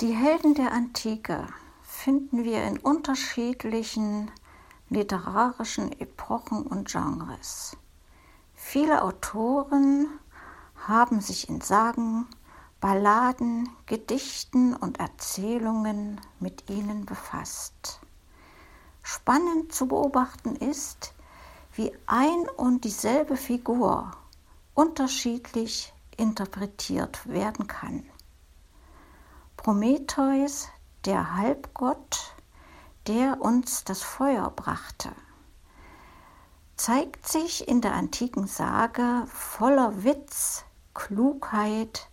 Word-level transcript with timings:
Die 0.00 0.14
Helden 0.14 0.54
der 0.54 0.70
Antike 0.70 1.48
finden 1.82 2.44
wir 2.44 2.62
in 2.62 2.78
unterschiedlichen 2.78 4.30
literarischen 4.90 5.90
Epochen 6.00 6.62
und 6.62 6.86
Genres. 6.88 7.76
Viele 8.54 9.02
Autoren 9.02 10.06
haben 10.86 11.20
sich 11.20 11.48
in 11.48 11.60
Sagen, 11.60 12.28
Balladen, 12.80 13.70
Gedichten 13.86 14.76
und 14.76 15.00
Erzählungen 15.00 16.20
mit 16.38 16.70
ihnen 16.70 17.04
befasst. 17.04 17.98
Spannend 19.02 19.74
zu 19.74 19.88
beobachten 19.88 20.54
ist, 20.54 21.12
wie 21.72 21.92
ein 22.06 22.48
und 22.56 22.84
dieselbe 22.84 23.36
Figur 23.36 24.12
unterschiedlich 24.74 25.92
interpretiert 26.16 27.28
werden 27.28 27.66
kann. 27.66 28.04
Prometheus, 29.68 30.68
der 31.04 31.36
Halbgott, 31.36 32.34
der 33.06 33.42
uns 33.42 33.84
das 33.84 34.02
Feuer 34.02 34.48
brachte, 34.48 35.10
zeigt 36.74 37.28
sich 37.28 37.68
in 37.68 37.82
der 37.82 37.92
antiken 37.92 38.46
Sage 38.46 39.26
voller 39.26 40.04
Witz, 40.04 40.64
Klugheit, 40.94 42.08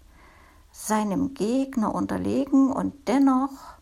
seinem 0.73 1.33
Gegner 1.33 1.95
unterlegen 1.95 2.73
und 2.73 3.07
dennoch 3.07 3.77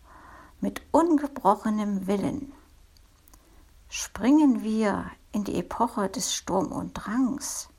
mit 0.61 0.83
ungebrochenem 0.91 2.05
Willen. 2.05 2.53
Springen 3.89 4.61
wir 4.61 5.09
in 5.31 5.45
die 5.45 5.55
Epoche 5.55 6.09
des 6.09 6.35
Sturm 6.35 6.71
und 6.71 6.93
Drangs, 6.93 7.69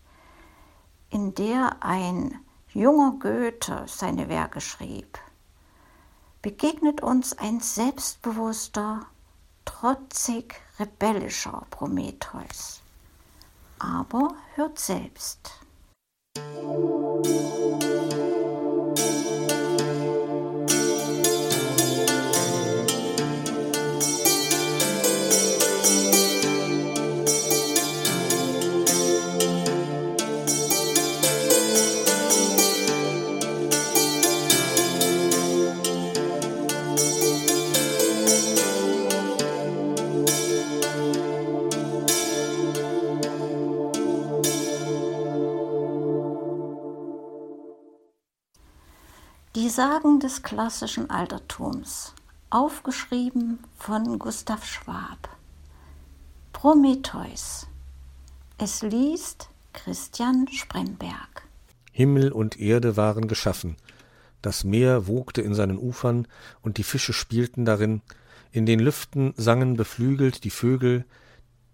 in 1.10 1.36
der 1.36 1.84
ein 1.84 2.40
junger 2.72 3.12
Goethe 3.20 3.84
seine 3.86 4.28
Werke 4.28 4.60
schrieb, 4.60 5.20
begegnet 6.44 7.02
uns 7.02 7.38
ein 7.38 7.60
selbstbewusster, 7.60 9.06
trotzig 9.64 10.54
rebellischer 10.78 11.66
Prometheus. 11.70 12.82
Aber 13.78 14.34
hört 14.54 14.78
selbst. 14.78 15.52
Die 16.36 18.03
Sagen 49.74 50.20
des 50.20 50.44
klassischen 50.44 51.10
Altertums, 51.10 52.14
aufgeschrieben 52.48 53.58
von 53.74 54.20
Gustav 54.20 54.64
Schwab. 54.64 55.28
Prometheus. 56.52 57.66
Es 58.56 58.82
liest 58.82 59.48
Christian 59.72 60.46
Spremberg. 60.46 61.48
Himmel 61.90 62.30
und 62.30 62.60
Erde 62.60 62.96
waren 62.96 63.26
geschaffen. 63.26 63.74
Das 64.42 64.62
Meer 64.62 65.08
wogte 65.08 65.42
in 65.42 65.54
seinen 65.54 65.78
Ufern 65.78 66.28
und 66.62 66.78
die 66.78 66.84
Fische 66.84 67.12
spielten 67.12 67.64
darin. 67.64 68.00
In 68.52 68.66
den 68.66 68.78
Lüften 68.78 69.34
sangen 69.36 69.76
beflügelt 69.76 70.44
die 70.44 70.50
Vögel. 70.50 71.04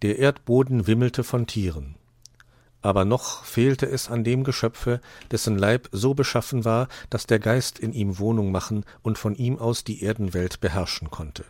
Der 0.00 0.18
Erdboden 0.18 0.86
wimmelte 0.86 1.22
von 1.22 1.46
Tieren 1.46 1.96
aber 2.82 3.04
noch 3.04 3.44
fehlte 3.44 3.86
es 3.86 4.08
an 4.08 4.24
dem 4.24 4.44
Geschöpfe, 4.44 5.00
dessen 5.30 5.58
Leib 5.58 5.88
so 5.92 6.14
beschaffen 6.14 6.64
war, 6.64 6.88
dass 7.10 7.26
der 7.26 7.38
Geist 7.38 7.78
in 7.78 7.92
ihm 7.92 8.18
Wohnung 8.18 8.50
machen 8.52 8.84
und 9.02 9.18
von 9.18 9.34
ihm 9.34 9.58
aus 9.58 9.84
die 9.84 10.02
Erdenwelt 10.02 10.60
beherrschen 10.60 11.10
konnte. 11.10 11.44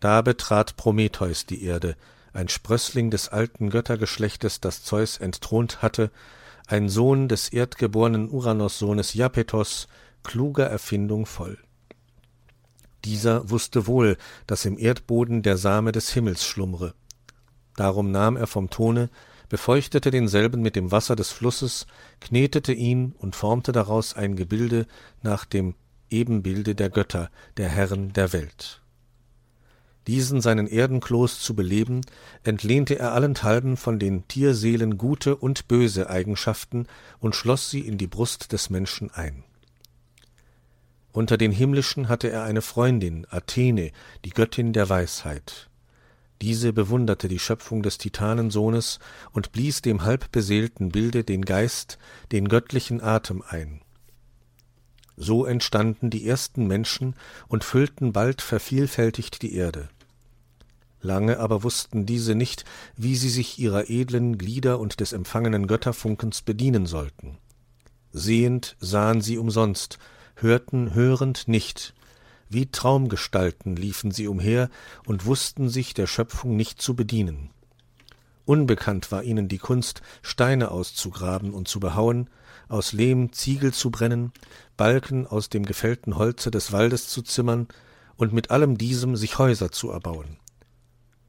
Da 0.00 0.22
betrat 0.22 0.76
Prometheus 0.76 1.46
die 1.46 1.62
Erde, 1.64 1.96
ein 2.32 2.48
Sprößling 2.48 3.10
des 3.10 3.28
alten 3.28 3.70
Göttergeschlechtes, 3.70 4.60
das 4.60 4.82
Zeus 4.84 5.18
entthront 5.18 5.82
hatte, 5.82 6.10
ein 6.66 6.88
Sohn 6.88 7.28
des 7.28 7.48
erdgeborenen 7.48 8.30
Uranos-Sohnes 8.30 9.14
Japetos, 9.14 9.88
kluger 10.22 10.66
Erfindung 10.66 11.24
voll. 11.24 11.58
Dieser 13.04 13.48
wusste 13.48 13.86
wohl, 13.86 14.16
dass 14.46 14.64
im 14.64 14.78
Erdboden 14.78 15.42
der 15.42 15.56
Same 15.56 15.92
des 15.92 16.10
Himmels 16.10 16.44
schlummre. 16.44 16.94
Darum 17.76 18.10
nahm 18.10 18.36
er 18.36 18.46
vom 18.46 18.70
Tone, 18.70 19.08
befeuchtete 19.48 20.10
denselben 20.10 20.62
mit 20.62 20.76
dem 20.76 20.92
Wasser 20.92 21.16
des 21.16 21.30
Flusses, 21.30 21.86
knetete 22.20 22.72
ihn 22.72 23.14
und 23.18 23.36
formte 23.36 23.72
daraus 23.72 24.14
ein 24.14 24.36
Gebilde 24.36 24.86
nach 25.22 25.44
dem 25.44 25.74
Ebenbilde 26.10 26.74
der 26.74 26.90
Götter, 26.90 27.30
der 27.56 27.68
Herren 27.68 28.12
der 28.12 28.32
Welt. 28.32 28.82
Diesen 30.06 30.40
seinen 30.40 30.66
Erdenkloß 30.66 31.40
zu 31.40 31.54
beleben, 31.54 32.00
entlehnte 32.42 32.98
er 32.98 33.12
allenthalben 33.12 33.76
von 33.76 33.98
den 33.98 34.26
Tierseelen 34.26 34.96
gute 34.96 35.36
und 35.36 35.68
böse 35.68 36.08
Eigenschaften 36.08 36.86
und 37.18 37.36
schloss 37.36 37.68
sie 37.68 37.80
in 37.80 37.98
die 37.98 38.06
Brust 38.06 38.52
des 38.52 38.70
Menschen 38.70 39.10
ein. 39.10 39.44
Unter 41.12 41.36
den 41.36 41.52
Himmlischen 41.52 42.08
hatte 42.08 42.30
er 42.30 42.44
eine 42.44 42.62
Freundin, 42.62 43.26
Athene, 43.28 43.90
die 44.24 44.30
Göttin 44.30 44.72
der 44.72 44.88
Weisheit. 44.88 45.68
Diese 46.40 46.72
bewunderte 46.72 47.28
die 47.28 47.38
Schöpfung 47.38 47.82
des 47.82 47.98
Titanensohnes 47.98 49.00
und 49.32 49.52
blies 49.52 49.82
dem 49.82 50.02
halbbeseelten 50.04 50.90
Bilde 50.90 51.24
den 51.24 51.44
Geist, 51.44 51.98
den 52.30 52.48
göttlichen 52.48 53.02
Atem 53.02 53.42
ein. 53.48 53.80
So 55.16 55.44
entstanden 55.44 56.10
die 56.10 56.28
ersten 56.28 56.68
Menschen 56.68 57.16
und 57.48 57.64
füllten 57.64 58.12
bald 58.12 58.40
vervielfältigt 58.40 59.42
die 59.42 59.54
Erde. 59.54 59.88
Lange 61.00 61.38
aber 61.40 61.64
wussten 61.64 62.06
diese 62.06 62.36
nicht, 62.36 62.64
wie 62.96 63.16
sie 63.16 63.28
sich 63.28 63.58
ihrer 63.58 63.90
edlen 63.90 64.38
Glieder 64.38 64.78
und 64.78 65.00
des 65.00 65.12
empfangenen 65.12 65.66
Götterfunkens 65.66 66.42
bedienen 66.42 66.86
sollten. 66.86 67.38
Sehend 68.12 68.76
sahen 68.80 69.20
sie 69.20 69.38
umsonst, 69.38 69.98
hörten 70.36 70.94
hörend 70.94 71.48
nicht, 71.48 71.94
wie 72.48 72.66
Traumgestalten 72.66 73.76
liefen 73.76 74.10
sie 74.10 74.28
umher 74.28 74.70
und 75.06 75.26
wussten 75.26 75.68
sich 75.68 75.94
der 75.94 76.06
Schöpfung 76.06 76.56
nicht 76.56 76.80
zu 76.80 76.94
bedienen. 76.94 77.50
Unbekannt 78.44 79.12
war 79.12 79.22
ihnen 79.22 79.48
die 79.48 79.58
Kunst, 79.58 80.00
Steine 80.22 80.70
auszugraben 80.70 81.52
und 81.52 81.68
zu 81.68 81.80
behauen, 81.80 82.30
aus 82.68 82.92
Lehm 82.92 83.32
Ziegel 83.32 83.72
zu 83.74 83.90
brennen, 83.90 84.32
Balken 84.76 85.26
aus 85.26 85.50
dem 85.50 85.66
gefällten 85.66 86.16
Holze 86.16 86.50
des 86.50 86.72
Waldes 86.72 87.08
zu 87.08 87.22
zimmern 87.22 87.68
und 88.16 88.32
mit 88.32 88.50
allem 88.50 88.78
diesem 88.78 89.16
sich 89.16 89.38
Häuser 89.38 89.70
zu 89.70 89.90
erbauen. 89.90 90.38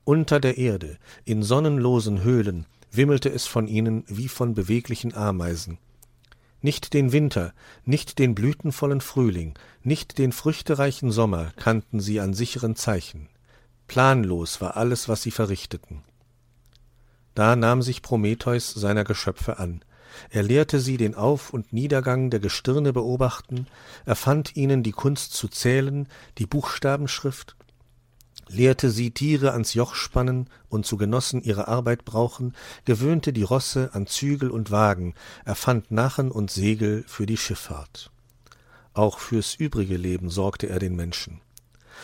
Unter 0.06 0.40
der 0.40 0.58
Erde, 0.58 0.98
in 1.26 1.44
sonnenlosen 1.44 2.24
Höhlen, 2.24 2.66
wimmelte 2.92 3.30
es 3.30 3.46
von 3.46 3.68
ihnen 3.68 4.04
wie 4.08 4.28
von 4.28 4.54
beweglichen 4.54 5.14
Ameisen, 5.14 5.78
nicht 6.62 6.94
den 6.94 7.12
Winter, 7.12 7.54
nicht 7.86 8.20
den 8.20 8.36
blütenvollen 8.36 9.02
Frühling, 9.02 9.54
nicht 9.84 10.18
den 10.18 10.32
früchtereichen 10.32 11.12
Sommer 11.12 11.52
kannten 11.56 12.00
sie 12.00 12.20
an 12.20 12.34
sicheren 12.34 12.76
Zeichen. 12.76 13.30
Planlos 13.88 14.62
war 14.62 14.78
alles, 14.78 15.10
was 15.10 15.22
sie 15.22 15.32
verrichteten. 15.32 16.04
Da 17.34 17.56
nahm 17.56 17.82
sich 17.82 18.02
Prometheus 18.02 18.72
seiner 18.72 19.04
Geschöpfe 19.04 19.60
an. 19.60 19.84
Er 20.30 20.44
lehrte 20.44 20.80
sie 20.80 20.98
den 20.98 21.16
Auf- 21.16 21.54
und 21.54 21.72
Niedergang 21.72 22.30
der 22.30 22.40
Gestirne 22.40 22.94
beobachten, 22.94 23.68
erfand 24.06 24.56
ihnen 24.56 24.84
die 24.84 24.92
Kunst 24.92 25.34
zu 25.34 25.48
zählen, 25.48 26.08
die 26.38 26.46
Buchstabenschrift, 26.46 27.56
lehrte 28.50 28.90
sie 28.90 29.12
Tiere 29.12 29.54
ans 29.54 29.74
Joch 29.74 29.96
spannen 29.96 30.50
und 30.68 30.86
zu 30.86 30.98
Genossen 30.98 31.42
ihrer 31.42 31.68
Arbeit 31.68 32.04
brauchen, 32.04 32.54
gewöhnte 32.86 33.32
die 33.32 33.44
Rosse 33.44 33.92
an 33.94 34.08
Zügel 34.08 34.50
und 34.50 34.72
Wagen, 34.72 35.14
erfand 35.46 35.92
Nachen 35.92 36.32
und 36.32 36.52
Segel 36.52 37.04
für 37.08 37.26
die 37.26 37.38
Schifffahrt. 37.38 38.12
Auch 38.94 39.20
fürs 39.20 39.56
übrige 39.56 39.98
Leben 39.98 40.30
sorgte 40.30 40.68
er 40.68 40.80
den 40.80 40.96
Menschen. 40.96 41.42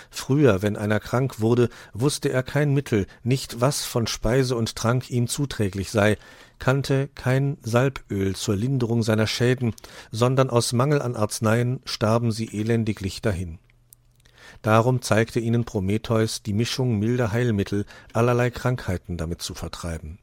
Früher, 0.10 0.62
wenn 0.62 0.78
einer 0.78 1.00
krank 1.00 1.40
wurde, 1.40 1.70
wusste 1.94 2.30
er 2.30 2.44
kein 2.44 2.74
Mittel, 2.74 3.08
nicht 3.24 3.62
was 3.62 3.86
von 3.86 4.08
Speise 4.08 4.56
und 4.56 4.76
Trank 4.76 5.10
ihm 5.10 5.28
zuträglich 5.28 5.90
sei, 5.90 6.18
kannte 6.60 7.10
kein 7.16 7.58
Salböl 7.62 8.36
zur 8.36 8.56
Linderung 8.56 9.04
seiner 9.04 9.28
Schäden, 9.28 9.74
sondern 10.12 10.50
aus 10.50 10.74
Mangel 10.74 11.02
an 11.02 11.16
Arzneien 11.16 11.82
starben 11.86 12.32
sie 12.32 12.48
elendiglich 12.58 13.22
dahin. 13.22 13.60
Darum 14.62 15.02
zeigte 15.02 15.40
ihnen 15.40 15.66
Prometheus 15.66 16.44
die 16.44 16.54
Mischung 16.54 17.00
milder 17.00 17.32
Heilmittel, 17.32 17.86
allerlei 18.14 18.50
Krankheiten 18.50 19.18
damit 19.18 19.42
zu 19.42 19.54
vertreiben. 19.54 20.20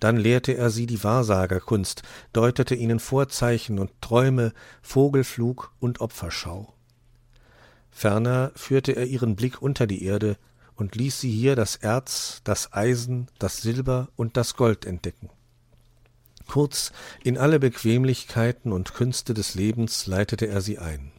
Dann 0.00 0.16
lehrte 0.16 0.56
er 0.56 0.70
sie 0.70 0.86
die 0.86 1.04
Wahrsagerkunst, 1.04 2.02
deutete 2.32 2.74
ihnen 2.74 2.98
Vorzeichen 2.98 3.78
und 3.78 3.90
Träume, 4.00 4.52
Vogelflug 4.82 5.72
und 5.78 6.00
Opferschau. 6.00 6.74
Ferner 7.90 8.50
führte 8.56 8.92
er 8.92 9.06
ihren 9.06 9.36
Blick 9.36 9.62
unter 9.62 9.86
die 9.86 10.04
Erde 10.04 10.36
und 10.74 10.96
ließ 10.96 11.20
sie 11.20 11.30
hier 11.30 11.54
das 11.54 11.76
Erz, 11.76 12.40
das 12.44 12.72
Eisen, 12.72 13.28
das 13.38 13.58
Silber 13.58 14.08
und 14.16 14.36
das 14.36 14.56
Gold 14.56 14.86
entdecken. 14.86 15.30
Kurz 16.48 16.92
in 17.22 17.38
alle 17.38 17.60
Bequemlichkeiten 17.60 18.72
und 18.72 18.94
Künste 18.94 19.34
des 19.34 19.54
Lebens 19.54 20.06
leitete 20.06 20.48
er 20.48 20.60
sie 20.60 20.78
ein. 20.78 21.12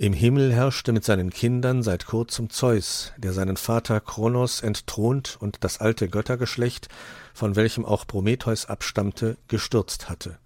Im 0.00 0.14
Himmel 0.14 0.50
herrschte 0.50 0.92
mit 0.92 1.04
seinen 1.04 1.28
Kindern 1.28 1.82
seit 1.82 2.06
kurzem 2.06 2.48
Zeus, 2.48 3.12
der 3.18 3.34
seinen 3.34 3.58
Vater 3.58 4.00
Kronos 4.00 4.62
entthront 4.62 5.36
und 5.40 5.58
das 5.60 5.78
alte 5.78 6.08
Göttergeschlecht, 6.08 6.88
von 7.34 7.54
welchem 7.54 7.84
auch 7.84 8.06
Prometheus 8.06 8.64
abstammte, 8.64 9.36
gestürzt 9.46 10.08
hatte. 10.08 10.38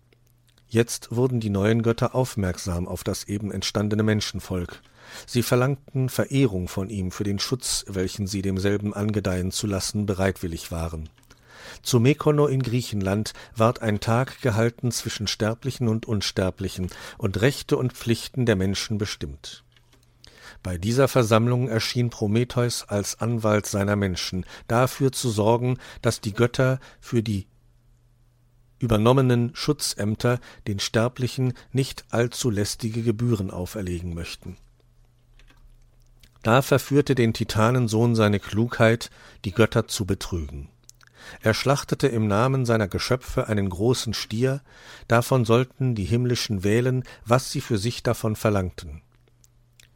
Jetzt 0.67 1.15
wurden 1.15 1.39
die 1.39 1.51
neuen 1.51 1.85
Götter 1.85 2.17
aufmerksam 2.17 2.89
auf 2.89 3.05
das 3.05 3.29
eben 3.29 3.53
entstandene 3.53 4.03
Menschenvolk. 4.03 4.83
Sie 5.25 5.45
verlangten 5.45 6.09
Verehrung 6.09 6.67
von 6.67 6.91
ihm 6.91 7.13
für 7.13 7.23
den 7.23 7.39
Schutz, 7.39 7.85
welchen 7.87 8.27
sie 8.27 8.43
demselben 8.43 8.93
angedeihen 8.93 9.53
zu 9.53 9.69
lassen 9.69 10.05
bereitwillig 10.05 10.73
waren. 10.73 11.11
Zu 11.85 12.01
Mekono 12.01 12.47
in 12.47 12.63
Griechenland 12.63 13.35
ward 13.55 13.83
ein 13.83 14.01
Tag 14.01 14.41
gehalten 14.41 14.91
zwischen 14.91 15.27
Sterblichen 15.27 15.87
und 15.87 16.07
Unsterblichen 16.07 16.89
und 17.19 17.43
Rechte 17.43 17.77
und 17.77 17.93
Pflichten 17.93 18.47
der 18.47 18.57
Menschen 18.57 18.97
bestimmt. 18.97 19.65
Bei 20.63 20.79
dieser 20.79 21.09
Versammlung 21.09 21.69
erschien 21.69 22.09
Prometheus 22.09 22.85
als 22.89 23.21
Anwalt 23.21 23.67
seiner 23.67 23.97
Menschen, 23.97 24.47
dafür 24.67 25.13
zu 25.13 25.29
sorgen, 25.29 25.79
dass 26.01 26.23
die 26.23 26.33
Götter 26.33 26.81
für 27.01 27.23
die 27.23 27.47
übernommenen 28.79 29.55
Schutzämter 29.55 30.41
den 30.67 30.81
Sterblichen 30.81 31.53
nicht 31.73 32.07
allzu 32.09 32.49
lästige 32.49 33.03
Gebühren 33.03 33.51
auferlegen 33.51 34.15
möchten. 34.15 34.57
Da 36.43 36.63
verführte 36.63 37.15
den 37.15 37.35
Titanensohn 37.35 38.15
seine 38.15 38.41
Klugheit, 38.41 39.11
die 39.45 39.53
Götter 39.53 39.87
zu 39.87 40.07
betrügen. 40.07 40.71
Er 41.41 41.55
schlachtete 41.55 42.09
im 42.09 42.27
Namen 42.27 42.65
seiner 42.67 42.89
Geschöpfe 42.89 43.49
einen 43.49 43.69
großen 43.69 44.15
Stier, 44.15 44.63
davon 45.09 45.45
sollten 45.45 45.95
die 45.95 46.05
Himmlischen 46.05 46.65
wählen, 46.65 47.05
was 47.25 47.51
sie 47.51 47.61
für 47.61 47.79
sich 47.79 48.03
davon 48.03 48.37
verlangten. 48.37 49.03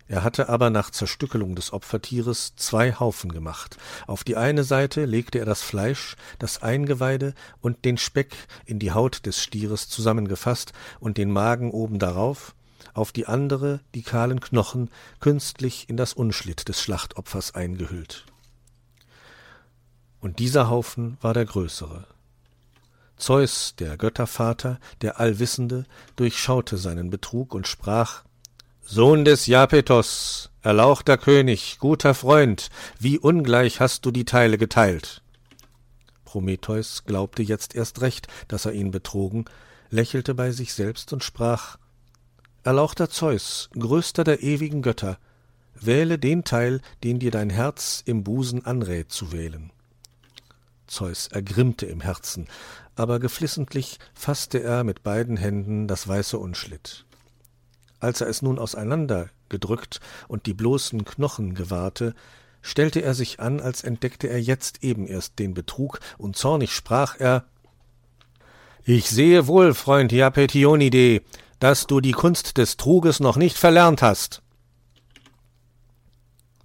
Er 0.09 0.25
hatte 0.25 0.49
aber 0.49 0.71
nach 0.71 0.91
Zerstückelung 0.91 1.55
des 1.55 1.71
Opfertieres 1.73 2.55
zwei 2.57 2.95
Haufen 2.95 3.31
gemacht. 3.31 3.77
Auf 4.07 4.25
die 4.25 4.37
eine 4.37 4.65
Seite 4.65 5.05
legte 5.05 5.39
er 5.39 5.45
das 5.45 5.61
Fleisch, 5.61 6.17
das 6.39 6.63
Eingeweide 6.63 7.35
und 7.61 7.85
den 7.85 7.99
Speck 7.99 8.35
in 8.65 8.79
die 8.79 8.93
Haut 8.93 9.27
des 9.27 9.43
Stieres 9.43 9.91
zusammengefasst 9.91 10.73
und 10.99 11.19
den 11.19 11.31
Magen 11.31 11.71
oben 11.71 11.99
darauf, 11.99 12.55
auf 12.95 13.13
die 13.13 13.27
andere 13.27 13.81
die 13.95 14.03
kahlen 14.03 14.41
Knochen 14.41 14.91
künstlich 15.21 15.91
in 15.91 15.99
das 15.99 16.15
Unschlitt 16.15 16.69
des 16.69 16.81
Schlachtopfers 16.81 17.55
eingehüllt 17.55 18.25
und 20.21 20.39
dieser 20.39 20.69
Haufen 20.69 21.17
war 21.21 21.35
der 21.35 21.45
größere. 21.45 22.07
Zeus, 23.17 23.75
der 23.79 23.97
Göttervater, 23.97 24.79
der 25.03 25.19
Allwissende, 25.21 25.85
durchschaute 26.17 26.77
seinen 26.77 27.11
Betrug 27.11 27.55
und 27.55 27.67
sprach 27.67 28.23
Sohn 28.83 29.25
des 29.25 29.47
Japetos, 29.47 30.51
erlauchter 30.63 31.19
König, 31.19 31.79
guter 31.79 32.15
Freund, 32.15 32.71
wie 32.99 33.19
ungleich 33.19 33.81
hast 33.81 34.07
du 34.07 34.11
die 34.11 34.25
Teile 34.25 34.57
geteilt. 34.57 35.23
Prometheus 36.25 37.05
glaubte 37.05 37.43
jetzt 37.43 37.75
erst 37.75 38.01
recht, 38.01 38.29
dass 38.49 38.67
er 38.67 38.73
ihn 38.73 38.91
betrogen, 38.91 39.47
lächelte 39.91 40.35
bei 40.35 40.53
sich 40.53 40.73
selbst 40.73 41.13
und 41.13 41.25
sprach 41.25 41.79
Erlauchter 42.65 43.09
Zeus, 43.09 43.71
größter 43.79 44.25
der 44.25 44.43
ewigen 44.43 44.83
Götter, 44.83 45.19
wähle 45.75 46.19
den 46.19 46.45
Teil, 46.45 46.81
den 47.03 47.19
dir 47.19 47.31
dein 47.31 47.51
Herz 47.51 48.03
im 48.05 48.25
Busen 48.25 48.67
anrät 48.67 49.11
zu 49.11 49.33
wählen. 49.33 49.71
Zeus 50.89 51.29
ergrimmte 51.29 51.87
im 51.87 52.01
Herzen, 52.01 52.49
aber 52.97 53.21
geflissentlich 53.21 53.99
fasste 54.15 54.63
er 54.63 54.83
mit 54.83 55.03
beiden 55.03 55.37
Händen 55.37 55.87
das 55.87 56.09
weiße 56.09 56.39
Unschlitt. 56.39 57.05
Als 58.01 58.21
er 58.21 58.29
es 58.29 58.43
nun 58.43 58.59
auseinander 58.59 59.31
gedrückt 59.49 60.01
und 60.27 60.47
die 60.47 60.55
bloßen 60.55 61.05
Knochen 61.05 61.55
gewahrte, 61.55 62.15
stellte 62.63 63.01
er 63.01 63.15
sich 63.15 63.41
an, 63.41 63.61
als 63.61 63.83
entdeckte 63.83 64.29
er 64.29 64.41
jetzt 64.41 64.83
eben 64.83 65.07
erst 65.07 65.39
den 65.39 65.55
Betrug, 65.55 66.01
und 66.17 66.37
zornig 66.37 66.73
sprach 66.73 67.19
er 67.19 67.45
Ich 68.85 69.09
sehe 69.09 69.47
wohl, 69.47 69.75
Freund 69.75 70.13
Iapetionide, 70.13 71.23
dass 71.61 71.87
du 71.87 72.01
die 72.01 72.13
Kunst 72.13 72.57
des 72.57 72.77
Truges 72.77 73.21
noch 73.21 73.37
nicht 73.37 73.57
verlernt 73.57 74.03
hast. 74.03 74.43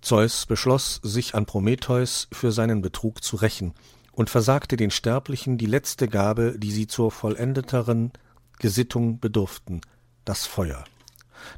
Zeus 0.02 0.46
beschloss, 0.46 1.00
sich 1.02 1.34
an 1.34 1.46
Prometheus 1.46 2.28
für 2.32 2.52
seinen 2.52 2.82
Betrug 2.82 3.24
zu 3.24 3.38
rächen, 3.38 3.74
und 4.14 4.30
versagte 4.30 4.78
den 4.78 4.92
Sterblichen 4.92 5.58
die 5.58 5.66
letzte 5.66 6.08
Gabe, 6.08 6.56
die 6.58 6.72
sie 6.72 6.88
zur 6.88 7.12
vollendeteren 7.12 8.12
Gesittung 8.60 9.20
bedurften, 9.20 9.82
das 10.24 10.46
Feuer. 10.46 10.86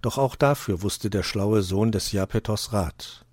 Doch 0.01 0.17
auch 0.17 0.35
dafür 0.35 0.81
wusste 0.81 1.09
der 1.09 1.23
schlaue 1.23 1.61
Sohn 1.61 1.91
des 1.91 2.11
Japetos 2.11 2.73
Rat. 2.73 3.25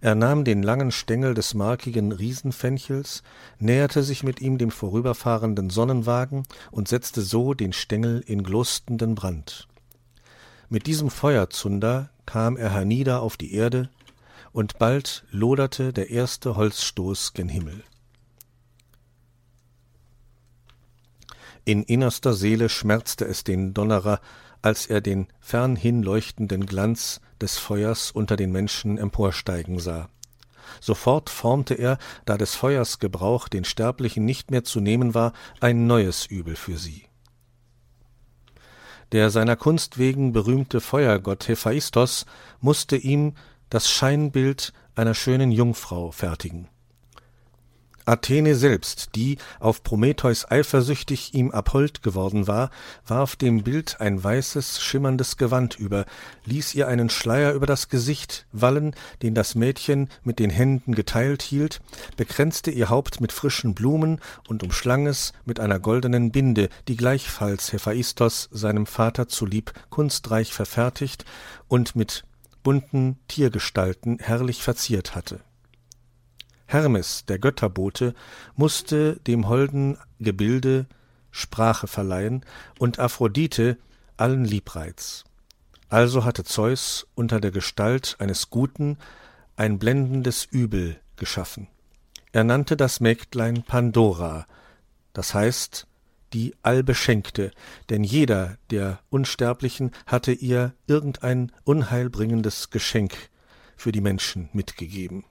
Er 0.00 0.14
nahm 0.14 0.44
den 0.44 0.62
langen 0.62 0.90
Stengel 0.90 1.34
des 1.34 1.54
markigen 1.54 2.12
Riesenfenchels, 2.12 3.22
näherte 3.58 4.02
sich 4.02 4.22
mit 4.22 4.40
ihm 4.40 4.58
dem 4.58 4.70
vorüberfahrenden 4.70 5.70
Sonnenwagen 5.70 6.44
und 6.70 6.88
setzte 6.88 7.22
so 7.22 7.54
den 7.54 7.72
Stengel 7.72 8.20
in 8.26 8.42
glostenden 8.42 9.14
Brand. 9.14 9.68
Mit 10.68 10.86
diesem 10.86 11.10
Feuerzunder 11.10 12.10
kam 12.26 12.56
er 12.56 12.70
hernieder 12.70 13.20
auf 13.20 13.36
die 13.36 13.54
Erde, 13.54 13.88
und 14.52 14.78
bald 14.78 15.24
loderte 15.30 15.92
der 15.92 16.10
erste 16.10 16.56
Holzstoß 16.56 17.32
gen 17.32 17.48
Himmel. 17.48 17.82
In 21.64 21.82
innerster 21.82 22.34
Seele 22.34 22.68
schmerzte 22.68 23.24
es 23.24 23.42
den 23.44 23.72
Donnerer, 23.72 24.20
als 24.60 24.86
er 24.86 25.00
den 25.00 25.28
fernhin 25.40 26.02
leuchtenden 26.02 26.66
Glanz 26.66 27.20
des 27.40 27.58
Feuers 27.58 28.10
unter 28.10 28.36
den 28.36 28.52
Menschen 28.52 28.98
emporsteigen 28.98 29.78
sah. 29.78 30.08
Sofort 30.80 31.30
formte 31.30 31.74
er, 31.74 31.98
da 32.24 32.36
des 32.36 32.54
Feuers 32.54 32.98
Gebrauch 32.98 33.48
den 33.48 33.64
Sterblichen 33.64 34.24
nicht 34.24 34.50
mehr 34.50 34.64
zu 34.64 34.80
nehmen 34.80 35.14
war, 35.14 35.32
ein 35.60 35.86
neues 35.86 36.26
Übel 36.26 36.56
für 36.56 36.76
sie. 36.76 37.04
Der 39.12 39.30
seiner 39.30 39.56
Kunst 39.56 39.98
wegen 39.98 40.32
berühmte 40.32 40.80
Feuergott 40.80 41.46
Hephaistos 41.46 42.26
musste 42.60 42.96
ihm 42.96 43.34
das 43.70 43.90
Scheinbild 43.90 44.72
einer 44.94 45.14
schönen 45.14 45.52
Jungfrau 45.52 46.10
fertigen. 46.10 46.68
Athene 48.06 48.54
selbst, 48.54 49.10
die, 49.14 49.38
auf 49.60 49.82
Prometheus 49.82 50.50
eifersüchtig 50.50 51.32
ihm 51.32 51.50
abhold 51.50 52.02
geworden 52.02 52.46
war, 52.46 52.70
warf 53.06 53.34
dem 53.36 53.62
Bild 53.62 54.00
ein 54.00 54.22
weißes, 54.22 54.82
schimmerndes 54.82 55.38
Gewand 55.38 55.78
über, 55.78 56.04
ließ 56.44 56.74
ihr 56.74 56.86
einen 56.86 57.08
Schleier 57.08 57.52
über 57.54 57.66
das 57.66 57.88
Gesicht 57.88 58.46
wallen, 58.52 58.94
den 59.22 59.34
das 59.34 59.54
Mädchen 59.54 60.10
mit 60.22 60.38
den 60.38 60.50
Händen 60.50 60.94
geteilt 60.94 61.42
hielt, 61.42 61.80
bekränzte 62.16 62.70
ihr 62.70 62.90
Haupt 62.90 63.22
mit 63.22 63.32
frischen 63.32 63.74
Blumen 63.74 64.20
und 64.48 64.62
umschlang 64.62 65.06
es 65.06 65.32
mit 65.46 65.58
einer 65.58 65.78
goldenen 65.78 66.30
Binde, 66.30 66.68
die 66.88 66.96
gleichfalls 66.96 67.72
Hephaistos 67.72 68.48
seinem 68.52 68.84
Vater 68.84 69.28
zulieb 69.28 69.72
kunstreich 69.88 70.52
verfertigt 70.52 71.24
und 71.68 71.96
mit 71.96 72.24
bunten 72.62 73.18
Tiergestalten 73.28 74.18
herrlich 74.18 74.62
verziert 74.62 75.14
hatte 75.14 75.40
Hermes, 76.74 77.24
der 77.26 77.38
Götterbote, 77.38 78.14
musste 78.56 79.20
dem 79.20 79.48
holden 79.48 79.96
Gebilde 80.18 80.86
Sprache 81.30 81.86
verleihen 81.86 82.44
und 82.78 82.98
Aphrodite 82.98 83.78
allen 84.16 84.44
Liebreiz. 84.44 85.24
Also 85.88 86.24
hatte 86.24 86.44
Zeus 86.44 87.06
unter 87.14 87.40
der 87.40 87.52
Gestalt 87.52 88.16
eines 88.18 88.50
Guten 88.50 88.98
ein 89.56 89.78
blendendes 89.78 90.44
Übel 90.44 91.00
geschaffen. 91.16 91.68
Er 92.32 92.42
nannte 92.42 92.76
das 92.76 92.98
Mägdlein 92.98 93.62
Pandora, 93.62 94.46
das 95.12 95.32
heißt 95.32 95.86
die 96.32 96.56
Allbeschenkte, 96.62 97.52
denn 97.88 98.02
jeder 98.02 98.58
der 98.70 98.98
Unsterblichen 99.10 99.92
hatte 100.06 100.32
ihr 100.32 100.74
irgendein 100.88 101.52
unheilbringendes 101.62 102.70
Geschenk 102.70 103.14
für 103.76 103.92
die 103.92 104.00
Menschen 104.00 104.48
mitgegeben. 104.52 105.24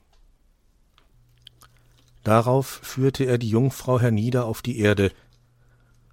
Darauf 2.24 2.80
führte 2.84 3.26
er 3.26 3.38
die 3.38 3.50
Jungfrau 3.50 4.00
hernieder 4.00 4.46
auf 4.46 4.62
die 4.62 4.80
Erde, 4.80 5.12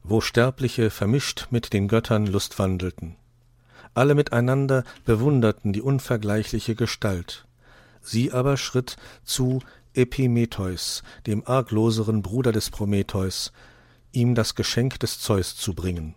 wo 0.02 0.20
Sterbliche 0.20 0.90
vermischt 0.90 1.48
mit 1.50 1.72
den 1.72 1.88
Göttern 1.88 2.26
lustwandelten. 2.26 3.16
Alle 3.94 4.14
miteinander 4.14 4.84
bewunderten 5.04 5.72
die 5.72 5.82
unvergleichliche 5.82 6.74
Gestalt. 6.74 7.46
Sie 8.02 8.32
aber 8.32 8.56
schritt 8.56 8.96
zu 9.24 9.60
Epimetheus, 9.94 11.02
dem 11.26 11.46
argloseren 11.46 12.22
Bruder 12.22 12.52
des 12.52 12.70
Prometheus, 12.70 13.52
ihm 14.12 14.34
das 14.34 14.54
Geschenk 14.54 14.98
des 15.00 15.20
Zeus 15.20 15.56
zu 15.56 15.74
bringen. 15.74 16.14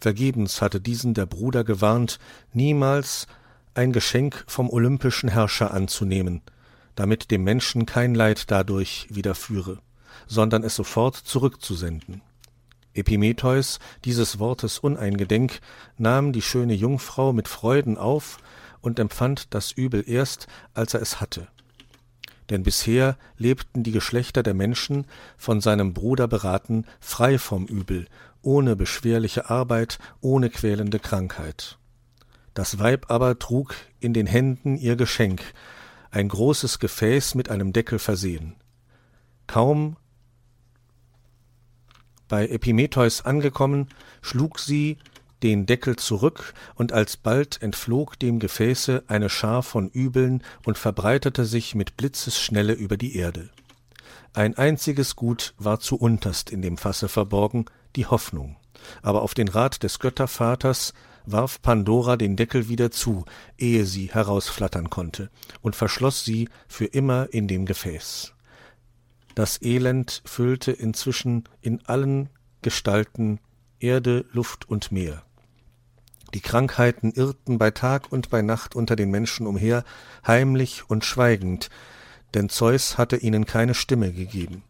Vergebens 0.00 0.62
hatte 0.62 0.80
diesen 0.80 1.14
der 1.14 1.26
Bruder 1.26 1.64
gewarnt, 1.64 2.18
niemals 2.52 3.26
ein 3.74 3.92
Geschenk 3.92 4.44
vom 4.46 4.70
olympischen 4.70 5.28
Herrscher 5.28 5.72
anzunehmen, 5.72 6.42
damit 6.96 7.30
dem 7.30 7.44
Menschen 7.44 7.86
kein 7.86 8.14
Leid 8.14 8.50
dadurch 8.50 9.06
widerführe, 9.10 9.78
sondern 10.26 10.64
es 10.64 10.74
sofort 10.74 11.14
zurückzusenden. 11.14 12.22
Epimetheus, 12.94 13.78
dieses 14.04 14.38
Wortes 14.38 14.78
uneingedenk, 14.78 15.60
nahm 15.98 16.32
die 16.32 16.42
schöne 16.42 16.74
Jungfrau 16.74 17.32
mit 17.32 17.46
Freuden 17.46 17.98
auf 17.98 18.38
und 18.80 18.98
empfand 18.98 19.54
das 19.54 19.72
Übel 19.72 20.02
erst, 20.06 20.48
als 20.74 20.94
er 20.94 21.02
es 21.02 21.20
hatte. 21.20 21.46
Denn 22.50 22.62
bisher 22.62 23.18
lebten 23.36 23.82
die 23.82 23.92
Geschlechter 23.92 24.42
der 24.42 24.54
Menschen, 24.54 25.06
von 25.36 25.60
seinem 25.60 25.92
Bruder 25.92 26.28
beraten, 26.28 26.84
frei 27.00 27.38
vom 27.38 27.66
Übel, 27.66 28.06
ohne 28.40 28.76
beschwerliche 28.76 29.50
Arbeit, 29.50 29.98
ohne 30.20 30.48
quälende 30.48 31.00
Krankheit. 31.00 31.78
Das 32.54 32.78
Weib 32.78 33.10
aber 33.10 33.38
trug 33.38 33.74
in 34.00 34.14
den 34.14 34.26
Händen 34.26 34.78
ihr 34.78 34.96
Geschenk, 34.96 35.42
ein 36.10 36.28
großes 36.28 36.78
Gefäß 36.78 37.34
mit 37.34 37.50
einem 37.50 37.72
Deckel 37.72 37.98
versehen. 37.98 38.56
Kaum 39.46 39.96
bei 42.28 42.48
Epimetheus 42.48 43.24
angekommen, 43.24 43.88
schlug 44.20 44.58
sie 44.58 44.98
den 45.42 45.66
Deckel 45.66 45.96
zurück, 45.96 46.54
und 46.74 46.92
alsbald 46.92 47.60
entflog 47.62 48.18
dem 48.18 48.38
Gefäße 48.38 49.04
eine 49.06 49.28
Schar 49.28 49.62
von 49.62 49.88
Übeln 49.90 50.42
und 50.64 50.78
verbreitete 50.78 51.44
sich 51.44 51.74
mit 51.74 51.96
Blitzesschnelle 51.96 52.72
über 52.72 52.96
die 52.96 53.16
Erde. 53.16 53.50
Ein 54.32 54.56
einziges 54.56 55.16
Gut 55.16 55.54
war 55.58 55.80
zu 55.80 55.96
unterst 55.96 56.50
in 56.50 56.62
dem 56.62 56.78
Fasse 56.78 57.08
verborgen, 57.08 57.66
die 57.96 58.06
Hoffnung. 58.06 58.56
Aber 59.02 59.22
auf 59.22 59.34
den 59.34 59.48
Rat 59.48 59.82
des 59.82 59.98
Göttervaters 59.98 60.92
warf 61.26 61.60
Pandora 61.60 62.16
den 62.16 62.36
Deckel 62.36 62.68
wieder 62.68 62.90
zu, 62.90 63.24
ehe 63.58 63.84
sie 63.84 64.06
herausflattern 64.06 64.90
konnte, 64.90 65.30
und 65.60 65.76
verschloss 65.76 66.24
sie 66.24 66.48
für 66.68 66.86
immer 66.86 67.28
in 67.32 67.48
dem 67.48 67.66
Gefäß. 67.66 68.32
Das 69.34 69.60
Elend 69.60 70.22
füllte 70.24 70.72
inzwischen 70.72 71.44
in 71.60 71.84
allen 71.84 72.30
Gestalten 72.62 73.38
Erde, 73.78 74.24
Luft 74.32 74.68
und 74.68 74.90
Meer. 74.90 75.22
Die 76.32 76.40
Krankheiten 76.40 77.12
irrten 77.12 77.58
bei 77.58 77.70
Tag 77.70 78.10
und 78.10 78.30
bei 78.30 78.42
Nacht 78.42 78.74
unter 78.74 78.96
den 78.96 79.10
Menschen 79.10 79.46
umher, 79.46 79.84
heimlich 80.26 80.88
und 80.88 81.04
schweigend, 81.04 81.68
denn 82.34 82.48
Zeus 82.48 82.98
hatte 82.98 83.16
ihnen 83.16 83.46
keine 83.46 83.74
Stimme 83.74 84.12
gegeben. 84.12 84.62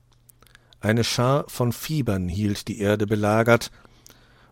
Eine 0.81 1.05
Schar 1.05 1.45
von 1.49 1.73
Fiebern 1.73 2.29
hielt 2.29 2.69
die 2.69 2.81
Erde 2.81 3.07
belagert, 3.07 3.71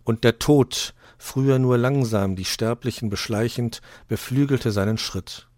und 0.04 0.22
der 0.22 0.38
Tod, 0.38 0.94
früher 1.18 1.58
nur 1.58 1.78
langsam 1.78 2.36
die 2.36 2.44
Sterblichen 2.44 3.10
beschleichend, 3.10 3.80
beflügelte 4.08 4.72
seinen 4.72 4.98
Schritt. 4.98 5.48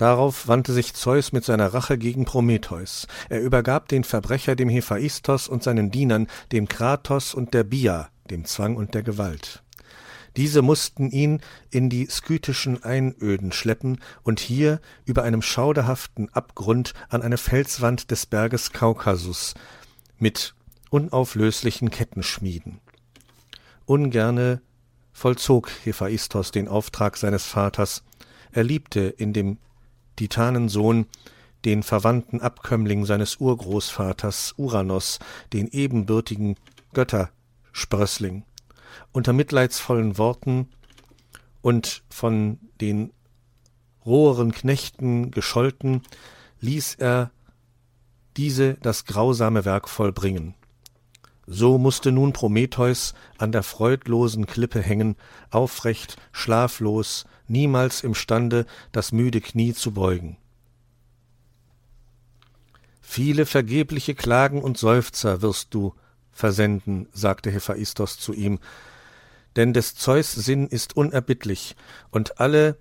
Darauf 0.00 0.48
wandte 0.48 0.72
sich 0.72 0.94
Zeus 0.94 1.32
mit 1.32 1.44
seiner 1.44 1.74
Rache 1.74 1.98
gegen 1.98 2.24
Prometheus. 2.24 3.06
Er 3.28 3.42
übergab 3.42 3.88
den 3.88 4.02
Verbrecher 4.02 4.56
dem 4.56 4.70
Hephaistos 4.70 5.46
und 5.46 5.62
seinen 5.62 5.90
Dienern, 5.90 6.26
dem 6.52 6.68
Kratos 6.68 7.34
und 7.34 7.52
der 7.52 7.64
Bia, 7.64 8.08
dem 8.30 8.46
Zwang 8.46 8.76
und 8.76 8.94
der 8.94 9.02
Gewalt. 9.02 9.62
Diese 10.36 10.62
mussten 10.62 11.10
ihn 11.10 11.40
in 11.70 11.90
die 11.90 12.06
skythischen 12.06 12.82
Einöden 12.82 13.52
schleppen 13.52 14.00
und 14.22 14.40
hier 14.40 14.80
über 15.04 15.22
einem 15.22 15.42
schauderhaften 15.42 16.28
Abgrund 16.32 16.94
an 17.08 17.20
eine 17.20 17.36
Felswand 17.36 18.10
des 18.10 18.24
Berges 18.24 18.72
Kaukasus 18.72 19.54
mit 20.18 20.54
unauflöslichen 20.88 21.90
Ketten 21.90 22.22
schmieden. 22.22 22.80
Ungerne 23.90 24.62
vollzog 25.12 25.68
Hephaistos 25.82 26.52
den 26.52 26.68
Auftrag 26.68 27.16
seines 27.16 27.44
Vaters. 27.44 28.04
Er 28.52 28.62
liebte 28.62 29.00
in 29.00 29.32
dem 29.32 29.58
Titanensohn 30.14 31.06
den 31.64 31.82
verwandten 31.82 32.40
Abkömmling 32.40 33.04
seines 33.04 33.40
Urgroßvaters 33.40 34.54
Uranos, 34.56 35.18
den 35.52 35.66
ebenbürtigen 35.66 36.54
Göttersprössling. 36.92 38.44
Unter 39.10 39.32
mitleidsvollen 39.32 40.18
Worten 40.18 40.68
und 41.60 42.04
von 42.10 42.60
den 42.80 43.12
roheren 44.06 44.52
Knechten 44.52 45.32
gescholten, 45.32 46.02
ließ 46.60 46.94
er 46.94 47.32
diese 48.36 48.74
das 48.74 49.04
grausame 49.04 49.64
Werk 49.64 49.88
vollbringen. 49.88 50.54
So 51.52 51.78
musste 51.78 52.12
nun 52.12 52.32
Prometheus 52.32 53.12
an 53.36 53.50
der 53.50 53.64
freudlosen 53.64 54.46
Klippe 54.46 54.80
hängen, 54.80 55.16
aufrecht, 55.50 56.16
schlaflos, 56.30 57.24
niemals 57.48 58.04
imstande, 58.04 58.66
das 58.92 59.10
müde 59.10 59.40
Knie 59.40 59.74
zu 59.74 59.90
beugen. 59.90 60.36
Viele 63.00 63.46
vergebliche 63.46 64.14
Klagen 64.14 64.62
und 64.62 64.78
Seufzer 64.78 65.42
wirst 65.42 65.74
du 65.74 65.92
versenden, 66.30 67.08
sagte 67.12 67.50
Hephaistos 67.50 68.20
zu 68.20 68.32
ihm, 68.32 68.60
denn 69.56 69.72
des 69.72 69.96
Zeus 69.96 70.30
Sinn 70.30 70.68
ist 70.68 70.96
unerbittlich, 70.96 71.74
und 72.12 72.38
alle, 72.38 72.78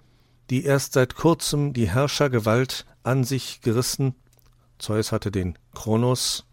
die 0.52 0.64
erst 0.64 0.94
seit 0.94 1.16
kurzem 1.16 1.74
die 1.74 1.90
Herrschergewalt 1.90 2.86
an 3.02 3.24
sich 3.24 3.62
gerissen, 3.62 4.14
Zeus 4.78 5.12
hatte 5.12 5.32
den 5.32 5.58
Kronos, 5.74 6.46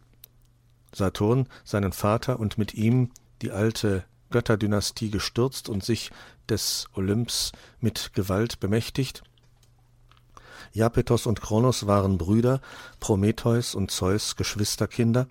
Saturn, 0.93 1.49
seinen 1.64 1.93
Vater, 1.93 2.38
und 2.38 2.59
mit 2.59 2.75
ihm 2.75 3.11
die 3.43 3.50
alte 3.50 4.05
Götterdynastie 4.31 5.11
gestürzt 5.11 5.69
und 5.69 5.85
sich 5.85 6.11
des 6.49 6.88
Olymps 6.95 7.52
mit 7.81 8.12
Gewalt 8.14 8.61
bemächtigt. 8.61 9.23
Iapetos 10.73 11.26
und 11.26 11.40
Kronos 11.40 11.87
waren 11.87 12.19
Brüder, 12.19 12.61
Prometheus 13.00 13.75
und 13.75 13.90
Zeus 13.90 14.37
Geschwisterkinder, 14.37 15.26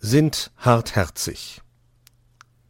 sind 0.00 0.50
hartherzig. 0.56 1.60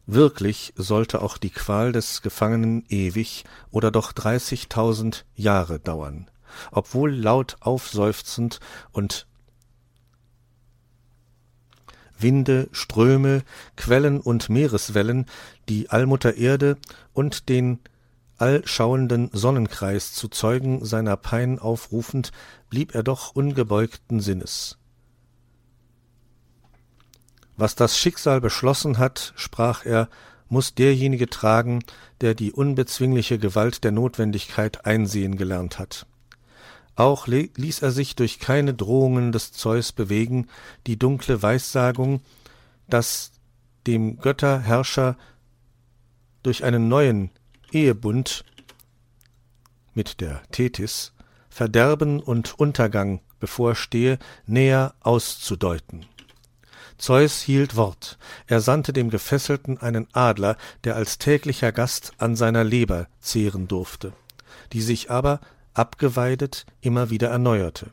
Wirklich 0.05 0.73
sollte 0.75 1.21
auch 1.21 1.37
die 1.37 1.51
Qual 1.51 1.91
des 1.91 2.23
Gefangenen 2.23 2.83
ewig 2.89 3.45
oder 3.69 3.91
doch 3.91 4.11
dreißigtausend 4.11 5.23
Jahre 5.35 5.79
dauern, 5.79 6.29
obwohl 6.71 7.13
laut 7.13 7.57
aufseufzend 7.59 8.59
und 8.91 9.27
Winde, 12.19 12.69
Ströme, 12.71 13.43
Quellen 13.75 14.19
und 14.19 14.49
Meereswellen 14.49 15.25
die 15.67 15.89
Allmutter 15.89 16.35
Erde 16.35 16.77
und 17.13 17.49
den 17.49 17.79
allschauenden 18.37 19.29
Sonnenkreis 19.33 20.13
zu 20.13 20.27
Zeugen 20.29 20.85
seiner 20.85 21.17
Pein 21.17 21.59
aufrufend, 21.59 22.31
blieb 22.69 22.95
er 22.95 23.03
doch 23.03 23.35
ungebeugten 23.35 24.19
Sinnes. 24.19 24.77
Was 27.57 27.75
das 27.75 27.97
Schicksal 27.97 28.39
beschlossen 28.39 28.97
hat, 28.97 29.33
sprach 29.35 29.85
er, 29.85 30.07
muss 30.47 30.73
derjenige 30.73 31.29
tragen, 31.29 31.83
der 32.21 32.33
die 32.33 32.51
unbezwingliche 32.51 33.37
Gewalt 33.37 33.83
der 33.83 33.91
Notwendigkeit 33.91 34.85
einsehen 34.85 35.35
gelernt 35.35 35.77
hat. 35.77 36.07
Auch 36.99 37.27
ließ 37.27 37.81
er 37.81 37.91
sich 37.91 38.17
durch 38.17 38.39
keine 38.39 38.73
Drohungen 38.73 39.31
des 39.31 39.53
Zeus 39.53 39.93
bewegen, 39.93 40.49
die 40.85 40.99
dunkle 40.99 41.41
Weissagung, 41.41 42.19
dass 42.89 43.31
dem 43.87 44.19
Götterherrscher 44.19 45.15
durch 46.43 46.65
einen 46.65 46.89
neuen 46.89 47.31
Ehebund 47.71 48.43
mit 49.93 50.19
der 50.19 50.41
Tethys 50.51 51.13
Verderben 51.49 52.19
und 52.19 52.59
Untergang 52.59 53.21
bevorstehe, 53.39 54.19
näher 54.45 54.93
auszudeuten. 54.99 56.05
Zeus 56.97 57.39
hielt 57.39 57.77
Wort. 57.77 58.17
Er 58.45 58.59
sandte 58.59 58.91
dem 58.91 59.09
Gefesselten 59.09 59.77
einen 59.77 60.09
Adler, 60.11 60.57
der 60.83 60.97
als 60.97 61.17
täglicher 61.17 61.71
Gast 61.71 62.11
an 62.17 62.35
seiner 62.35 62.65
Leber 62.65 63.07
zehren 63.21 63.69
durfte, 63.69 64.11
die 64.73 64.81
sich 64.81 65.09
aber 65.09 65.39
abgeweidet, 65.73 66.65
immer 66.81 67.09
wieder 67.09 67.29
erneuerte. 67.29 67.87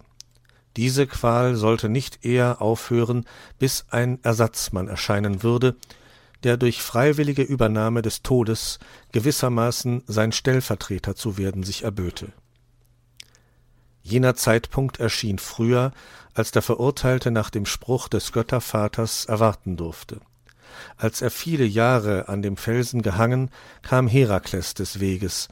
Diese 0.76 1.06
Qual 1.06 1.56
sollte 1.56 1.88
nicht 1.88 2.24
eher 2.24 2.60
aufhören, 2.60 3.24
bis 3.58 3.86
ein 3.90 4.18
Ersatzmann 4.22 4.88
erscheinen 4.88 5.42
würde, 5.42 5.76
der 6.42 6.56
durch 6.56 6.82
freiwillige 6.82 7.42
Übernahme 7.42 8.02
des 8.02 8.22
Todes 8.22 8.78
gewissermaßen 9.12 10.02
sein 10.06 10.32
Stellvertreter 10.32 11.16
zu 11.16 11.38
werden 11.38 11.62
sich 11.62 11.82
erböte. 11.82 12.32
Jener 14.02 14.36
Zeitpunkt 14.36 15.00
erschien 15.00 15.38
früher, 15.38 15.92
als 16.34 16.52
der 16.52 16.62
Verurteilte 16.62 17.30
nach 17.30 17.50
dem 17.50 17.66
Spruch 17.66 18.06
des 18.08 18.30
Göttervaters 18.30 19.24
erwarten 19.24 19.76
durfte. 19.76 20.20
Als 20.96 21.22
er 21.22 21.30
viele 21.30 21.64
Jahre 21.64 22.28
an 22.28 22.42
dem 22.42 22.56
Felsen 22.56 23.02
gehangen, 23.02 23.50
kam 23.82 24.06
Herakles 24.06 24.74
des 24.74 25.00
Weges, 25.00 25.48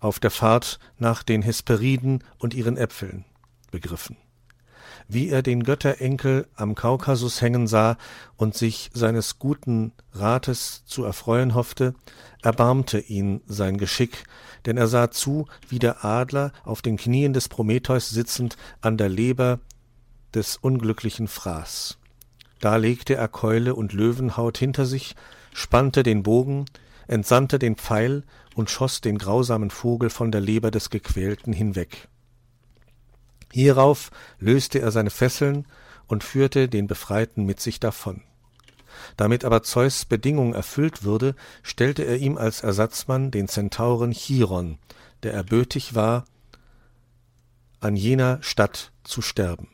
auf 0.00 0.18
der 0.18 0.30
Fahrt 0.30 0.78
nach 0.98 1.22
den 1.22 1.42
Hesperiden 1.42 2.24
und 2.38 2.54
ihren 2.54 2.76
Äpfeln 2.76 3.24
begriffen. 3.70 4.16
wie 5.08 5.28
er 5.28 5.42
den 5.42 5.64
Götterenkel 5.64 6.46
am 6.54 6.74
Kaukasus 6.76 7.40
hängen 7.42 7.66
sah 7.66 7.96
und 8.36 8.54
sich 8.54 8.90
seines 8.94 9.38
guten 9.40 9.92
Rates 10.12 10.84
zu 10.86 11.04
erfreuen 11.04 11.54
hoffte, 11.54 11.94
erbarmte 12.42 13.00
ihn 13.00 13.40
sein 13.46 13.76
Geschick, 13.76 14.24
denn 14.66 14.76
er 14.76 14.86
sah 14.86 15.10
zu, 15.10 15.46
wie 15.68 15.80
der 15.80 16.04
Adler 16.04 16.52
auf 16.64 16.80
den 16.80 16.96
Knien 16.96 17.32
des 17.32 17.48
Prometheus 17.48 18.10
sitzend 18.10 18.56
an 18.80 18.96
der 18.96 19.08
Leber 19.08 19.58
des 20.32 20.56
unglücklichen 20.56 21.26
fraß. 21.26 21.98
Da 22.60 22.76
legte 22.76 23.16
er 23.16 23.28
Keule 23.28 23.74
und 23.74 23.92
Löwenhaut 23.92 24.58
hinter 24.58 24.86
sich, 24.86 25.16
spannte 25.52 26.04
den 26.04 26.22
Bogen, 26.22 26.66
entsandte 27.08 27.58
den 27.58 27.74
Pfeil 27.74 28.22
und 28.54 28.70
schoß 28.70 29.00
den 29.00 29.18
grausamen 29.18 29.70
Vogel 29.70 30.10
von 30.10 30.32
der 30.32 30.40
Leber 30.40 30.70
des 30.70 30.90
Gequälten 30.90 31.52
hinweg. 31.52 32.08
Hierauf 33.52 34.10
löste 34.38 34.80
er 34.80 34.90
seine 34.90 35.10
Fesseln 35.10 35.66
und 36.06 36.24
führte 36.24 36.68
den 36.68 36.86
Befreiten 36.86 37.44
mit 37.44 37.60
sich 37.60 37.80
davon. 37.80 38.22
Damit 39.16 39.44
aber 39.44 39.62
Zeus 39.62 40.04
Bedingung 40.04 40.54
erfüllt 40.54 41.04
würde, 41.04 41.34
stellte 41.62 42.02
er 42.02 42.16
ihm 42.16 42.36
als 42.36 42.62
Ersatzmann 42.62 43.30
den 43.30 43.48
Zentauren 43.48 44.12
Chiron, 44.12 44.78
der 45.22 45.32
erbötig 45.32 45.94
war, 45.94 46.24
an 47.80 47.96
jener 47.96 48.42
Stadt 48.42 48.92
zu 49.04 49.22
sterben. 49.22 49.68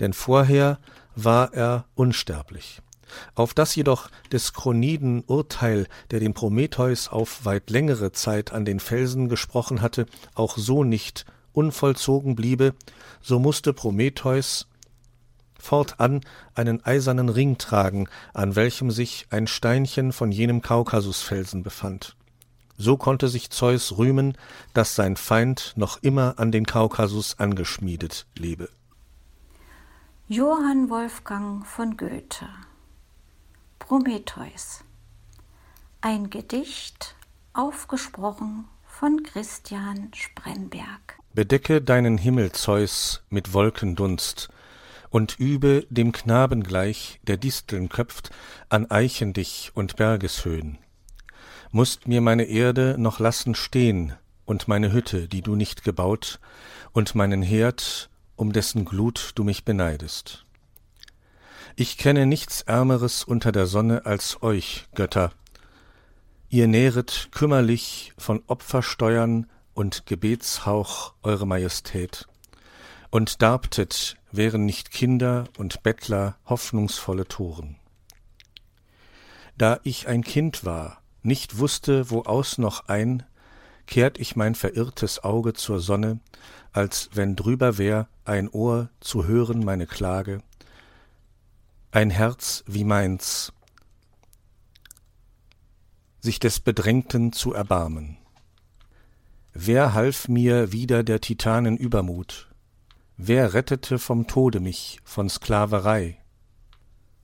Denn 0.00 0.12
vorher 0.12 0.78
war 1.14 1.52
er 1.54 1.86
unsterblich. 1.94 2.80
Auf 3.34 3.54
das 3.54 3.74
jedoch 3.74 4.10
des 4.32 4.52
Chroniden 4.52 5.22
Urteil, 5.26 5.86
der 6.10 6.20
den 6.20 6.34
Prometheus 6.34 7.08
auf 7.08 7.44
weit 7.44 7.70
längere 7.70 8.12
Zeit 8.12 8.52
an 8.52 8.64
den 8.64 8.80
Felsen 8.80 9.28
gesprochen 9.28 9.82
hatte, 9.82 10.06
auch 10.34 10.56
so 10.56 10.84
nicht 10.84 11.26
unvollzogen 11.52 12.36
bliebe, 12.36 12.74
so 13.22 13.38
musste 13.38 13.72
Prometheus 13.72 14.66
fortan 15.58 16.20
einen 16.54 16.84
eisernen 16.84 17.28
Ring 17.28 17.58
tragen, 17.58 18.08
an 18.34 18.56
welchem 18.56 18.90
sich 18.90 19.26
ein 19.30 19.46
Steinchen 19.46 20.12
von 20.12 20.30
jenem 20.30 20.62
Kaukasusfelsen 20.62 21.62
befand. 21.62 22.16
So 22.78 22.96
konnte 22.96 23.28
sich 23.28 23.50
Zeus 23.50 23.96
rühmen, 23.96 24.36
dass 24.74 24.94
sein 24.94 25.16
Feind 25.16 25.72
noch 25.76 26.02
immer 26.02 26.34
an 26.38 26.52
den 26.52 26.66
Kaukasus 26.66 27.38
angeschmiedet 27.38 28.26
lebe. 28.36 28.68
Johann 30.28 30.90
Wolfgang 30.90 31.66
von 31.66 31.96
Goethe 31.96 32.48
Prometheus 33.78 34.82
Ein 36.00 36.28
Gedicht 36.30 37.14
aufgesprochen 37.52 38.64
von 38.84 39.22
Christian 39.22 40.10
Spremberg 40.12 41.18
Bedecke 41.34 41.80
deinen 41.82 42.18
Himmel, 42.18 42.50
Zeus, 42.52 43.22
mit 43.28 43.52
Wolkendunst, 43.52 44.48
und 45.10 45.38
übe 45.38 45.86
dem 45.90 46.10
Knaben 46.10 46.64
gleich, 46.64 47.20
der 47.22 47.36
Disteln 47.36 47.88
köpft, 47.88 48.30
an 48.68 48.90
Eichen 48.90 49.34
dich 49.34 49.70
und 49.74 49.96
Bergeshöhen. 49.96 50.78
Mußt 51.70 52.08
mir 52.08 52.20
meine 52.20 52.44
Erde 52.44 52.96
noch 52.98 53.20
lassen 53.20 53.54
stehn, 53.54 54.14
und 54.46 54.66
meine 54.66 54.92
Hütte, 54.92 55.28
die 55.28 55.42
du 55.42 55.54
nicht 55.54 55.84
gebaut, 55.84 56.40
und 56.92 57.14
meinen 57.14 57.42
Herd, 57.42 58.10
um 58.34 58.52
dessen 58.52 58.84
Glut 58.84 59.32
du 59.34 59.44
mich 59.44 59.64
beneidest. 59.64 60.45
Ich 61.78 61.98
kenne 61.98 62.24
nichts 62.24 62.62
Ärmeres 62.62 63.22
unter 63.22 63.52
der 63.52 63.66
Sonne 63.66 64.06
als 64.06 64.42
euch, 64.42 64.86
Götter. 64.94 65.32
Ihr 66.48 66.68
nähret 66.68 67.28
kümmerlich 67.32 68.14
von 68.16 68.42
Opfersteuern 68.46 69.46
und 69.74 70.06
Gebetshauch 70.06 71.12
eure 71.22 71.46
Majestät. 71.46 72.28
Und 73.10 73.42
darbtet, 73.42 74.16
wären 74.32 74.64
nicht 74.64 74.90
Kinder 74.90 75.44
und 75.58 75.82
Bettler 75.82 76.38
hoffnungsvolle 76.46 77.28
Toren. 77.28 77.76
Da 79.58 79.78
ich 79.82 80.08
ein 80.08 80.24
Kind 80.24 80.64
war, 80.64 81.02
nicht 81.22 81.58
wusste, 81.58 82.08
wo 82.08 82.22
aus 82.22 82.56
noch 82.56 82.88
ein, 82.88 83.22
kehrt 83.86 84.18
ich 84.18 84.34
mein 84.34 84.54
verirrtes 84.54 85.22
Auge 85.22 85.52
zur 85.52 85.80
Sonne, 85.80 86.20
als 86.72 87.10
wenn 87.12 87.36
drüber 87.36 87.76
wär 87.76 88.08
ein 88.24 88.48
Ohr 88.48 88.88
zu 89.00 89.26
hören 89.26 89.62
meine 89.62 89.86
Klage, 89.86 90.40
ein 91.96 92.10
Herz 92.10 92.62
wie 92.66 92.84
meins, 92.84 93.54
sich 96.20 96.38
des 96.38 96.60
Bedrängten 96.60 97.32
zu 97.32 97.54
erbarmen. 97.54 98.18
Wer 99.54 99.94
half 99.94 100.28
mir 100.28 100.72
wider 100.72 101.02
der 101.04 101.22
Titanen 101.22 101.78
Übermut? 101.78 102.50
Wer 103.16 103.54
rettete 103.54 103.98
vom 103.98 104.26
Tode 104.26 104.60
mich, 104.60 105.00
von 105.04 105.30
Sklaverei? 105.30 106.18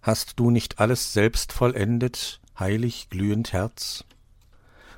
Hast 0.01 0.41
du 0.41 0.51
nicht 0.51 0.79
alles 0.79 1.13
selbst 1.13 1.53
vollendet, 1.53 2.41
heilig 2.59 3.11
glühend 3.11 3.53
Herz? 3.53 4.07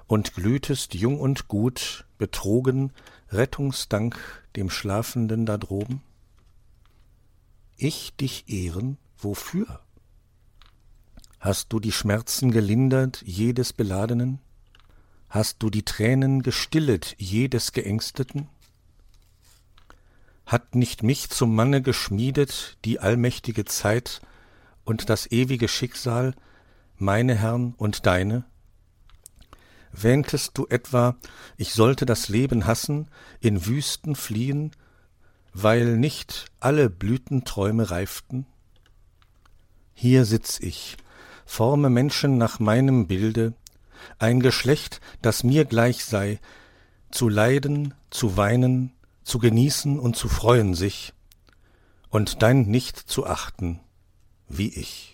Und 0.07 0.35
glühtest 0.35 0.95
jung 0.95 1.19
und 1.19 1.49
gut, 1.49 2.05
betrogen, 2.17 2.93
Rettungsdank 3.31 4.45
dem 4.55 4.71
Schlafenden 4.71 5.47
da 5.47 5.59
droben? 5.59 6.01
Ich 7.77 8.15
dich 8.15 8.49
ehren, 8.49 8.99
Wofür? 9.19 9.81
Hast 11.41 11.73
du 11.73 11.81
die 11.81 11.93
Schmerzen 11.93 12.51
gelindert 12.51 13.23
jedes 13.27 13.73
Beladenen? 13.73 14.41
Hast 15.29 15.63
du 15.63 15.69
die 15.69 15.85
Tränen 15.85 16.43
gestillet 16.43 17.15
jedes 17.19 17.73
Geängsteten? 17.73 18.49
Hat 20.47 20.75
nicht 20.75 21.03
mich 21.03 21.31
zum 21.31 21.55
Manne 21.55 21.83
geschmiedet 21.83 22.79
die 22.85 23.01
allmächtige 23.01 23.65
Zeit 23.65 24.21
und 24.85 25.11
das 25.11 25.31
ewige 25.31 25.69
Schicksal, 25.69 26.35
meine 26.97 27.35
Herrn 27.35 27.75
und 27.77 28.07
deine? 28.07 28.45
Wähntest 29.93 30.57
du 30.59 30.67
etwa, 30.69 31.17
ich 31.57 31.73
sollte 31.73 32.05
das 32.05 32.29
Leben 32.29 32.67
hassen, 32.67 33.09
in 33.41 33.67
Wüsten 33.67 34.17
fliehen, 34.17 34.73
weil 35.53 35.97
nicht 35.97 36.47
alle 36.59 36.91
Blütenträume 36.91 37.91
reiften? 37.91 38.47
Hier 40.05 40.27
sitz 40.27 40.61
ich, 40.61 40.99
forme 41.47 41.89
Menschen 41.89 42.37
nach 42.37 42.59
meinem 42.59 43.07
Bilde, 43.07 43.55
ein 44.19 44.41
Geschlecht, 44.41 45.01
das 45.23 45.45
mir 45.45 45.65
gleich 45.65 46.05
sei, 46.05 46.41
zu 47.11 47.31
leiden, 47.31 47.95
zu 48.11 48.37
weinen, 48.37 48.93
zu 49.23 49.39
genießen 49.39 49.99
und 49.99 50.15
zu 50.15 50.29
freuen 50.29 50.75
sich, 50.75 51.15
und 52.11 52.43
dein 52.43 52.67
nicht 52.67 52.99
zu 52.99 53.25
achten, 53.27 53.81
wie 54.47 54.69
ich. 54.69 55.14